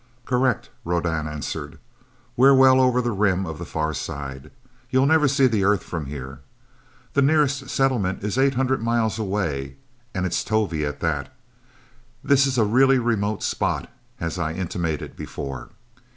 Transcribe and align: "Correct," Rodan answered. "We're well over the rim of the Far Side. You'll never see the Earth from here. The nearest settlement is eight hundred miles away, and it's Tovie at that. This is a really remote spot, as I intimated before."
"Correct," 0.25 0.71
Rodan 0.83 1.27
answered. 1.27 1.77
"We're 2.35 2.55
well 2.55 2.81
over 2.81 3.03
the 3.03 3.11
rim 3.11 3.45
of 3.45 3.59
the 3.59 3.65
Far 3.67 3.93
Side. 3.93 4.49
You'll 4.89 5.05
never 5.05 5.27
see 5.27 5.45
the 5.45 5.63
Earth 5.63 5.83
from 5.83 6.07
here. 6.07 6.39
The 7.13 7.21
nearest 7.21 7.69
settlement 7.69 8.23
is 8.23 8.35
eight 8.35 8.55
hundred 8.55 8.81
miles 8.81 9.19
away, 9.19 9.75
and 10.15 10.25
it's 10.25 10.43
Tovie 10.43 10.87
at 10.87 11.01
that. 11.01 11.31
This 12.23 12.47
is 12.47 12.57
a 12.57 12.65
really 12.65 12.97
remote 12.97 13.43
spot, 13.43 13.91
as 14.19 14.39
I 14.39 14.53
intimated 14.53 15.15
before." 15.15 15.69